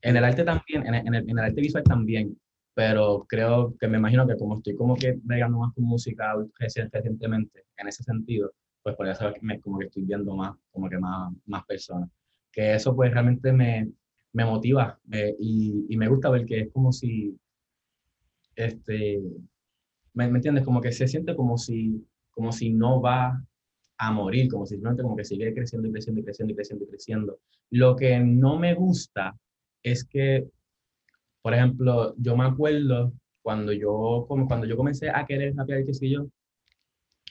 [0.01, 2.37] En el arte también, en el, en el, arte visual también,
[2.73, 7.63] pero creo que me imagino que como estoy como que bregando más con música recientemente,
[7.77, 8.51] en ese sentido,
[8.83, 12.09] pues por eso me, como que estoy viendo más, como que más, más personas.
[12.51, 13.89] Que eso pues realmente me,
[14.33, 17.37] me motiva eh, y, y, me gusta ver que es como si,
[18.57, 19.21] este,
[20.13, 20.65] ¿me, entiendes?
[20.65, 23.41] Como que se siente como si, como si no va
[23.99, 26.83] a morir, como si simplemente como que sigue creciendo y creciendo y creciendo y creciendo
[26.83, 27.39] y creciendo.
[27.69, 29.37] Lo que no me gusta
[29.83, 30.45] es que,
[31.41, 35.93] por ejemplo, yo me acuerdo cuando yo, como cuando yo comencé a querer rapear, qué
[35.93, 36.27] sé yo,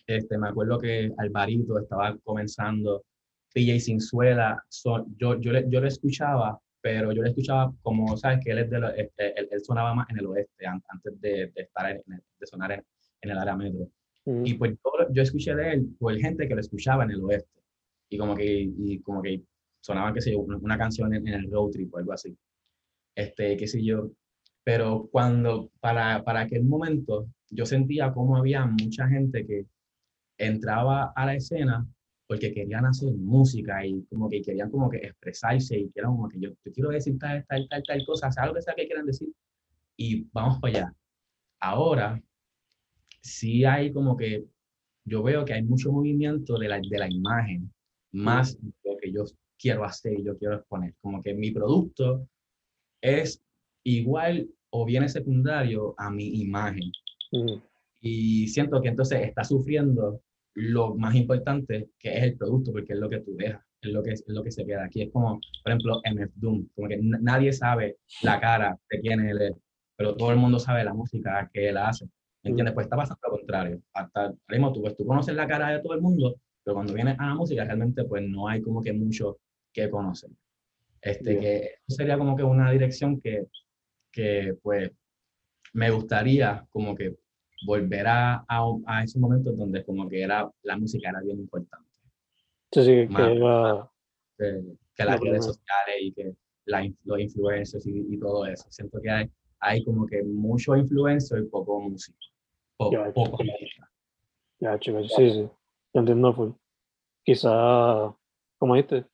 [0.06, 3.04] este, me acuerdo que Alvarito estaba comenzando,
[3.52, 8.40] PJ Sinzuela, son, yo, yo, le, yo le escuchaba, pero yo le escuchaba como, ¿sabes?
[8.44, 11.52] Que él, es de lo, este, él, él, sonaba más en el oeste antes de,
[11.54, 12.84] de estar en, de sonar en,
[13.22, 13.88] en, el área metro.
[14.24, 14.46] Mm.
[14.46, 17.62] Y pues yo, yo, escuché de él por gente que lo escuchaba en el oeste.
[18.08, 18.44] Y como que,
[18.78, 19.42] y como que
[19.80, 22.36] sonaban, qué sé yo, una, una canción en, en, el road trip o algo así.
[23.14, 24.10] Este, qué sé yo.
[24.62, 29.66] Pero cuando, para, para aquel momento, yo sentía como había mucha gente que
[30.38, 31.86] entraba a la escena
[32.26, 36.40] porque querían hacer música y como que querían como que expresarse y querían como que
[36.40, 39.06] yo, te quiero decir tal, tal, tal, tal cosa, sea, algo que sea que quieran
[39.06, 39.28] decir
[39.96, 40.94] y vamos para allá.
[41.60, 42.22] Ahora,
[43.22, 44.44] sí hay como que
[45.04, 47.72] yo veo que hay mucho movimiento de la, de la imagen,
[48.12, 49.24] más de lo que yo
[49.58, 50.94] quiero hacer y yo quiero exponer.
[51.00, 52.28] Como que mi producto
[53.00, 53.40] es
[53.84, 56.90] igual o viene secundario a mi imagen.
[58.00, 60.20] Y siento que entonces está sufriendo
[60.56, 64.02] lo más importante, que es el producto, porque es lo que tú dejas, es lo
[64.02, 65.02] que, es lo que se queda aquí.
[65.02, 69.40] Es como, por ejemplo, MF Doom, como que nadie sabe la cara de quién él
[69.42, 69.52] es,
[69.96, 72.06] pero todo el mundo sabe la música que él hace.
[72.42, 72.74] ¿Me entiendes?
[72.74, 73.82] Pues está pasando lo contrario.
[73.92, 77.18] Hasta mismo tú, pues, tú conoces la cara de todo el mundo, pero cuando vienes
[77.18, 79.38] a la música realmente pues no hay como que mucho
[79.72, 80.30] que conocer.
[81.02, 81.40] Este, Ya.
[81.40, 83.46] que sería como que una dirección que,
[84.10, 84.90] que pues
[85.74, 87.14] me gustaría como que
[87.66, 91.88] volver a, a, a esos momentos donde como que era, la música era bien importante.
[92.72, 93.90] Sí, sí, que Más- era-
[94.38, 94.62] Que,
[94.94, 96.34] que las redes sociales y que
[96.66, 98.66] la, los influencers y, y todo eso.
[98.70, 102.18] Siento que hay, hay como que mucho influencer y poco músico.
[102.76, 103.52] Po- Ya, poco ya.
[103.52, 103.90] música.
[104.60, 105.48] Ya, chicos, sí, sí,
[105.92, 106.50] entiendo full.
[107.24, 108.14] Quizá,
[108.58, 109.06] como dijiste,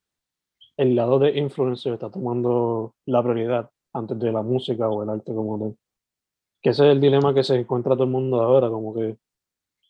[0.76, 5.34] el lado de influencer está tomando la prioridad antes de la música o el arte
[5.34, 5.76] como tal.
[6.62, 9.18] Que ese es el dilema que se encuentra todo el mundo ahora, como que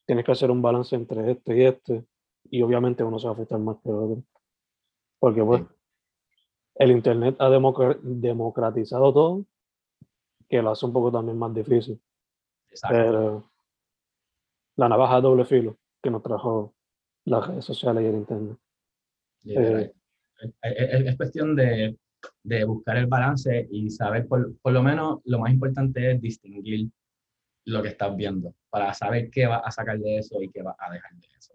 [0.07, 2.05] tienes que hacer un balance entre este y este,
[2.51, 4.23] y obviamente uno se va a afectar más que el otro.
[5.19, 5.67] Porque pues, Sí.
[6.77, 9.45] el internet ha democra- democratizado todo,
[10.49, 12.01] que lo hace un poco también más difícil.
[12.71, 12.97] Exacto.
[12.97, 13.51] Pero
[14.77, 16.75] la navaja de doble filo que nos trajo
[17.27, 18.57] las redes sociales y el internet.
[19.45, 19.83] Literal.
[19.83, 19.95] Eh,
[20.63, 21.97] es- es cuestión de,
[22.43, 26.89] de buscar el balance y saber, por, por lo menos, lo más importante es distinguir
[27.65, 30.77] lo que estás viendo para saber qué vas a sacar de eso y qué vas
[30.79, 31.55] a dejar de eso.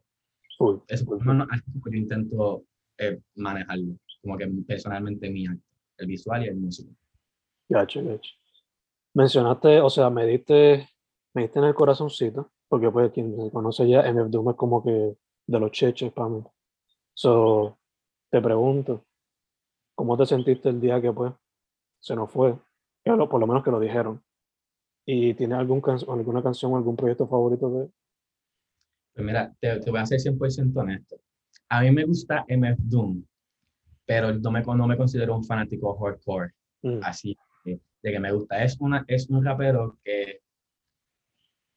[0.58, 1.48] Full, Eso por lo menos,
[1.86, 2.64] yo intento
[2.98, 5.62] eh, manejarlo, como que personalmente mi arte,
[5.98, 6.92] el visual y el músico.
[7.70, 8.32] Gacho, gacho.
[9.14, 10.88] Mencionaste, o sea, me diste,
[11.34, 14.84] me diste en el corazoncito, porque pues quien me conoce ya, MF Doom es como
[14.84, 16.44] que de los cheches para mí.
[17.14, 17.78] So,
[18.30, 19.07] te pregunto,
[19.98, 21.34] ¿cómo te sentiste el día que pues
[22.00, 22.56] se nos fue?
[23.04, 24.24] Que lo- por lo menos que lo dijeron.
[25.06, 27.90] ¿Y tienes algún can- alguna canción o algún proyecto favorito de?
[29.14, 31.18] Pues mira, te, te voy a ser 100% honesto.
[31.70, 33.24] A mí me gusta MF Doom,
[34.06, 36.52] pero no me, no me considero un fanático hardcore.
[36.84, 38.64] Mm, así de, de que me gusta.
[38.64, 40.42] Es, una, es un rapero que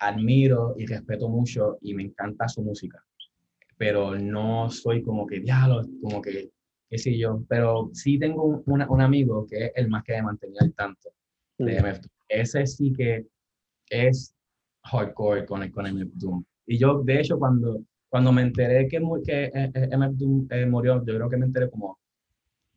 [0.01, 3.03] admiro y respeto mucho y me encanta su música,
[3.77, 6.51] pero no soy como que diablo, como que,
[6.91, 10.15] qué sé yo, pero sí tengo un, una- un amigo que es el más que
[10.15, 11.11] me mantenía al tanto
[11.59, 12.11] de mm, MF Doom.
[12.29, 13.27] Ese sí que
[13.89, 14.35] es
[14.85, 16.45] hardcore con, el- con MF Doom.
[16.67, 20.67] Y yo, de hecho, cuando, cuando me enteré que, que eh, eh, MF Doom eh,
[20.67, 21.99] murió, yo creo que me enteré como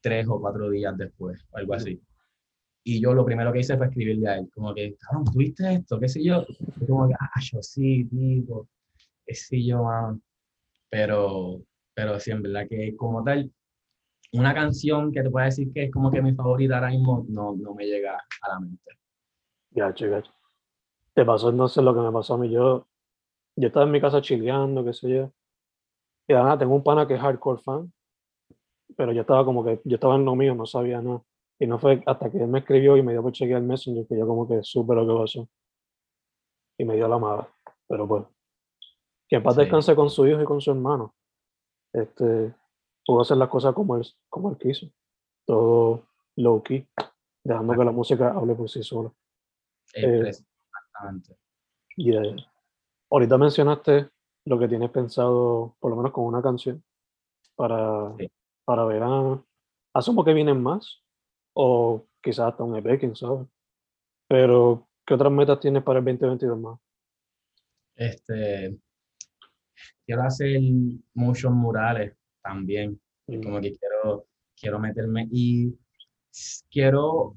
[0.02, 2.02] tres o cuatro días después, o algo así.
[2.84, 5.99] Y yo lo primero que hice fue escribirle a él, como que, cabrón, ¿tuviste esto?
[5.99, 6.45] ¿Qué sé yo?
[6.82, 8.67] Y como que, ah, yo sí, tipo,
[9.26, 10.19] qué sé yo, mano.
[10.89, 13.52] Pero, pero sí, en verdad que como tal,
[14.34, 17.56] una canción que te pueda decir que es como que mi favorita ahora mismo, no,
[17.56, 18.91] no me llega a la mente.
[19.72, 20.32] Gacho, gacho.
[21.13, 22.50] Te pasó entonces lo que me pasó a mí.
[22.50, 22.88] Yo,
[23.56, 25.32] yo estaba en mi casa chileando, qué sé yo.
[26.28, 27.93] Y nada, tengo un pana que es hardcore fan,
[28.96, 31.22] pero yo estaba como que, yo estaba en lo mío, no sabía nada.
[31.60, 34.08] Y no fue hasta que él me escribió y me dio por chequear el Messenger
[34.08, 35.48] que yo como que supe lo que pasó.
[36.80, 37.48] Y me dio la madre.
[37.88, 38.24] Pero pues,
[39.28, 39.62] que en paz Sí.
[39.62, 41.13] descanse con su hijo y con su hermano.
[41.93, 42.54] Este,
[43.06, 44.88] pudo hacer las cosas como él, como él quiso.
[45.46, 46.88] Todo low key,
[47.44, 49.12] dejando que la música hable por sí sola.
[49.94, 51.38] Eh, Exactamente.
[51.98, 52.36] Y eh,
[53.12, 54.10] ahorita mencionaste
[54.46, 56.84] lo que tienes pensado, por lo menos con una canción,
[57.56, 58.32] para, Sí.
[58.66, 59.46] para verano.
[59.94, 61.04] Asumo que vienen más,
[61.54, 63.46] o quizás hasta un EP, quién sabe.
[64.28, 66.80] Pero, ¿qué otras metas tienes para el 2022 más?
[67.96, 68.80] Este,
[70.06, 70.60] quiero hacer
[71.13, 72.99] muchos murales también.
[73.27, 75.73] Mm, como que quiero, quiero meterme y
[76.69, 77.36] quiero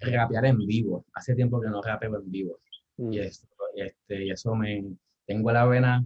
[0.00, 1.06] rapear en vivo.
[1.14, 2.58] Hace tiempo que no rapeo en vivo
[2.96, 4.84] mm, y, esto, este, y eso me,
[5.26, 6.04] tengo la vena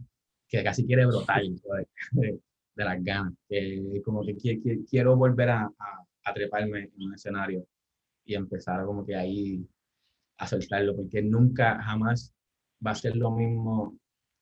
[0.48, 1.42] que casi quiere brotar
[2.12, 2.40] de,
[2.76, 7.02] de las ganas, que como que qui- qui- quiero volver a, a, a treparme en
[7.02, 7.66] un escenario
[8.24, 9.66] y empezar como que ahí
[10.38, 12.34] a soltarlo, porque nunca, jamás
[12.86, 13.98] va a ser lo mismo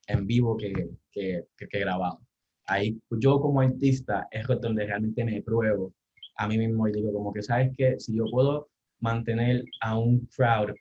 [0.08, 0.72] en vivo que,
[1.12, 2.23] que grabado.
[2.66, 5.92] Ahí yo como artista es donde realmente me pruebo
[6.36, 7.98] a mí mismo y digo como que, ¿sabes qué?
[8.00, 8.68] Si yo puedo
[9.00, 10.74] mantener a un crowd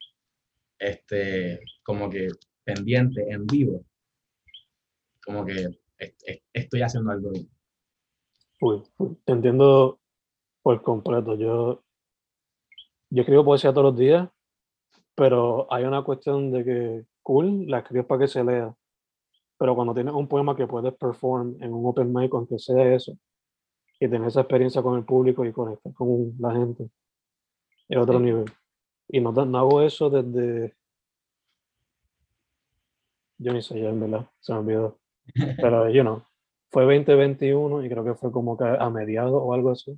[0.79, 2.29] este, como que
[2.65, 3.83] pendiente en vivo,
[5.25, 5.67] como que
[5.97, 7.49] est- est- estoy haciendo algo bien.
[8.59, 8.81] full.
[9.25, 9.99] Te entiendo
[10.63, 11.35] por completo.
[11.35, 11.83] Yo,
[13.09, 14.29] yo escribo poesía todos los días,
[15.15, 18.75] pero hay una cuestión de que, cool, la escribes para que se lea.
[19.63, 23.17] Pero cuando tienes un poema que puedes perform en un open mic, aunque sea eso,
[23.97, 26.89] y tener esa experiencia con el público y conectar con la gente,
[27.87, 28.25] es otro Sí.
[28.25, 28.45] nivel.
[29.07, 30.75] Y no, no hago eso desde.
[33.37, 34.99] Yo ni sé ya, en verdad, se me olvidó.
[35.55, 36.23] Pero, you know,
[36.69, 39.97] fue 2021 y creo que fue como que a mediados o algo así.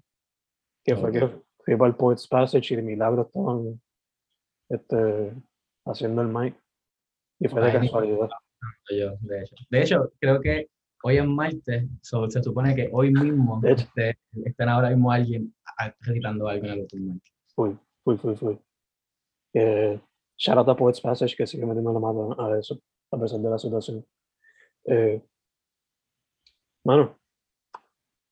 [0.83, 1.27] Que fue que
[1.65, 3.81] fui para el Poets Passage y de milagro estaban
[4.69, 5.33] este,
[5.85, 6.55] haciendo el mic.
[7.39, 8.29] Y fue de Ay, ni- casualidad.
[8.89, 9.55] Yo, de hecho.
[9.69, 10.69] De hecho, creo que
[11.03, 15.53] hoy es martes, so, se supone que hoy mismo estén ahora mismo alguien
[16.01, 17.23] recitando algo en el open mic.
[17.55, 18.59] Fui, fui, fui, fui.
[19.53, 19.99] Eh,
[20.37, 22.79] shout out a Poets Passage que sigue metiendo la mano a eso,
[23.11, 24.05] a pesar de la situación.
[24.85, 25.21] Eh,
[26.83, 27.17] mano,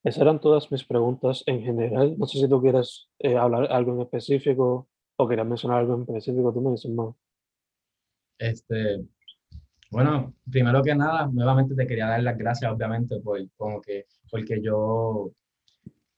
[0.04, 2.18] esas eran todas mis preguntas en general.
[2.18, 6.02] No sé si tú quieres eh, hablar algo en específico o quieres mencionar algo en
[6.02, 6.54] específico.
[6.54, 7.16] Tú me dices, más.
[8.38, 9.06] Este,
[9.94, 14.60] bueno, primero que nada, nuevamente te quería dar las gracias, obviamente, por como que, porque
[14.62, 15.32] yo,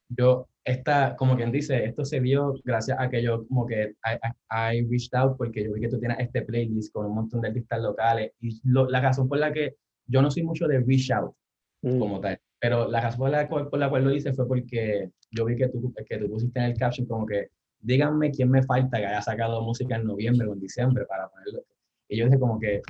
[0.09, 4.13] yo, esta, como quien dice, esto se dio gracias a que yo, como que, I,
[4.15, 7.41] I- I reached out porque yo vi que tú tienes este playlist con un montón
[7.41, 9.75] de artistas locales y lo- la razón por la que
[10.07, 11.33] yo no soy mucho de reach out
[11.81, 14.47] Mm, como tal, pero la razón por la, cual, por la cual lo hice fue
[14.47, 17.49] porque yo vi que tú, que tú pusiste en el caption como que,
[17.79, 21.63] díganme quién me falta que haya sacado música en noviembre o en diciembre para ponerlo.
[22.07, 22.81] Y yo dije como que,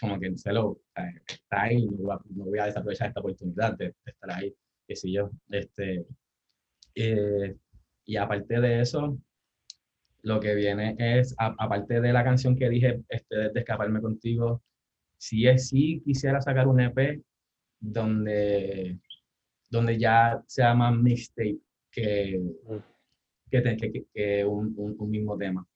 [0.00, 3.20] como que, hello, o sea, está ahí, no voy, a, no voy a desaprovechar esta
[3.20, 4.54] oportunidad de, de estar ahí,
[4.86, 5.30] qué sé yo.
[5.50, 6.06] Este,
[6.94, 7.56] eh,
[8.04, 9.18] y aparte de eso,
[10.22, 14.62] lo que viene es, a- aparte de la canción que dije, este, de Escaparme Contigo,
[15.18, 17.22] si es sí quisiera sacar un EP
[17.78, 18.98] donde,
[19.70, 21.58] donde ya sea más mixtape
[21.90, 22.40] que,
[23.50, 25.66] que, te- que, que- que un, un- un mismo tema.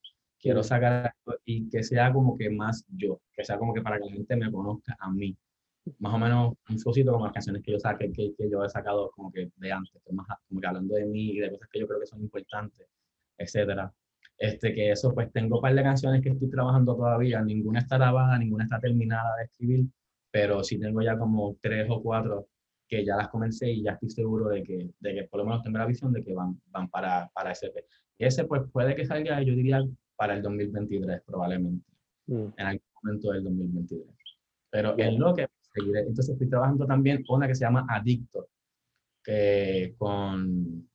[0.45, 1.15] Quiero sacar
[1.47, 4.37] y que sea como que más yo, que sea como que para que la gente
[4.37, 5.35] me conozca a mí.
[6.01, 8.69] Más o menos un flowcito como las canciones que yo saqué, que, que yo he
[8.69, 11.67] sacado como que de antes, que más como que hablando de mí y de cosas
[11.73, 12.87] que yo creo que son importantes,
[13.39, 13.91] etcétera.
[14.37, 17.97] Este, que eso, pues tengo un par de canciones que estoy trabajando todavía, ninguna está
[17.97, 19.87] grabada, ninguna está terminada de escribir,
[20.31, 22.49] pero sí tengo ya como tres o cuatro
[22.87, 25.63] que ya las comencé y ya estoy seguro de que, de que por lo menos
[25.63, 27.73] tengo la visión de que van, van para, para ese.
[28.19, 29.83] Y ese pues puede que salga, yo diría,
[30.17, 31.87] para el 2023 probablemente,
[32.27, 34.07] mm, en algún momento del 2023.
[34.71, 38.49] Pero en lo que seguiré, entonces estoy trabajando también una que se llama Adicto,
[39.23, 40.89] que con,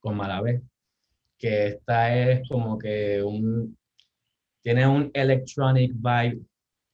[0.00, 0.62] con Malabé,
[1.38, 3.76] que esta es como que un,
[4.62, 6.40] tiene un electronic vibe,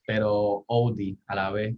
[0.06, 1.76] pero oldie a la vez,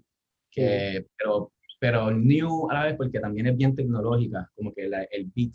[0.50, 5.04] que, pero, pero new a la vez porque también es bien tecnológica, como que la-
[5.04, 5.52] el beat,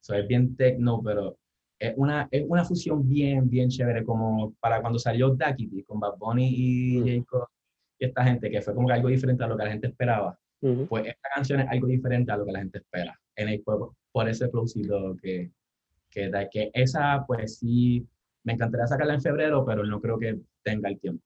[0.00, 1.38] so es bien techno, pero
[1.80, 6.18] es una, es una fusión bien, bien chévere, como para cuando salió Ducky con Bad
[6.18, 7.06] Bunny y Mm.
[7.20, 7.48] Jacob
[7.98, 10.38] y esta gente, que fue como que algo diferente a lo que la gente esperaba
[10.62, 10.86] ujú.
[10.86, 13.18] pues esta canción es algo diferente a lo que la gente espera.
[13.36, 15.50] En el juego, por ese flowcito que,
[16.10, 18.06] que da, que esa, pues sí,
[18.44, 21.24] me encantaría sacarla en febrero, pero no creo que tenga el tiempo.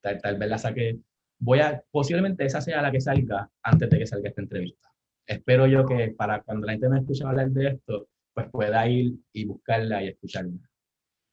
[0.00, 0.98] Tal, tal vez la saque,
[1.40, 4.88] voy a, posiblemente esa sea la que salga antes de que salga esta entrevista.
[5.26, 8.06] Espero yo que para cuando la gente me escuche hablar de esto,
[8.38, 10.52] pues pueda ir y buscarla y escucharla.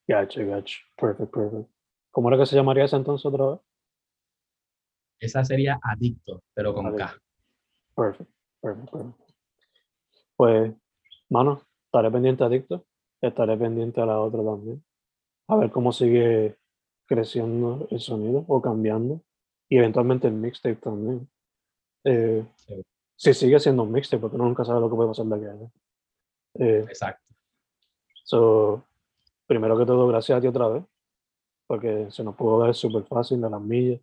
[0.08, 0.78] Gotcha, gotcha.
[0.96, 1.70] Perfect, perfect.
[2.10, 3.60] ¿Cómo era que se llamaría esa entonces otra vez?
[5.20, 7.04] Esa sería Adicto, pero con K.
[7.04, 7.22] Adicto.
[7.94, 8.30] Perfect,
[8.60, 9.30] perfect, perfect.
[10.34, 10.72] Pues,
[11.30, 12.84] mano, estaré pendiente a Adicto,
[13.20, 14.84] estaré pendiente a la otra también.
[15.46, 16.58] A ver cómo sigue
[17.06, 19.20] creciendo el sonido o cambiando.
[19.68, 21.28] Y eventualmente el mixtape también.
[22.02, 22.82] Eh, Sí.
[23.18, 25.44] Si sigue siendo un mixtape, porque uno nunca sabe lo que puede pasar de aquí
[25.46, 25.70] a allá.
[26.58, 27.22] Eh, Exacto.
[28.24, 28.84] So,
[29.46, 30.84] primero que todo, gracias a ti otra vez,
[31.66, 34.00] porque se nos pudo dar súper fácil de las millas.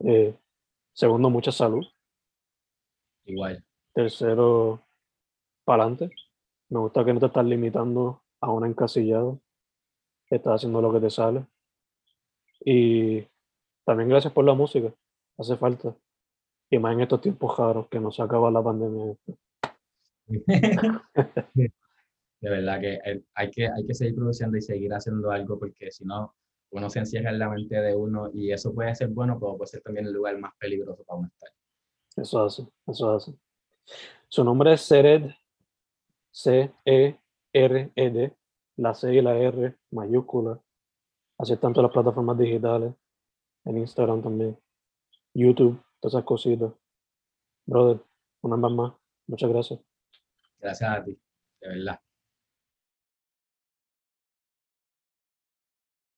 [0.00, 0.34] Eh,
[0.92, 1.84] segundo, mucha salud.
[3.24, 3.64] Igual.
[3.92, 4.80] Tercero,
[5.64, 6.10] para adelante.
[6.70, 9.40] Me gusta que no te estás limitando a un encasillado.
[10.30, 11.44] Estás haciendo lo que te sale.
[12.64, 13.26] Y
[13.84, 14.92] también gracias por la música.
[15.36, 15.94] Hace falta.
[16.70, 19.16] Y más en estos tiempos raros que no se acaba la pandemia.
[22.40, 25.90] De verdad que eh, hay, que hay que seguir produciendo y seguir haciendo algo porque
[25.90, 26.34] si no,
[26.70, 29.68] uno se encierra en la mente de uno y eso puede ser bueno, pero puede
[29.68, 31.50] ser también el lugar más peligroso para uno estar.
[32.16, 33.34] Eso hace, eso hace.
[34.28, 35.30] Su nombre es Sered,
[36.30, 37.16] C-E-R-E-D,
[38.76, 40.60] la C y la R mayúscula.
[41.38, 42.94] Así tanto las plataformas digitales,
[43.64, 44.58] en Instagram también,
[45.34, 46.72] YouTube, todas esas cositas.
[47.66, 48.00] Brother,
[48.42, 48.92] una vez más,
[49.26, 49.80] muchas gracias.
[50.60, 51.18] Gracias a ti,
[51.60, 52.00] de verdad.